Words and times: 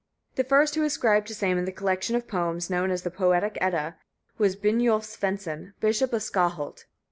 The 0.33 0.43
first 0.43 0.73
who 0.73 0.83
ascribed 0.83 1.27
to 1.27 1.35
Sæmund 1.35 1.67
the 1.67 1.71
collection 1.71 2.15
of 2.15 2.27
poems 2.27 2.71
known 2.71 2.89
as 2.89 3.03
the 3.03 3.11
Poetic 3.11 3.55
Edda, 3.61 3.97
was 4.39 4.55
Brynjolf 4.55 5.05
Svensson, 5.05 5.73
bishop 5.79 6.11
of 6.11 6.23
Skalholt. 6.23 6.85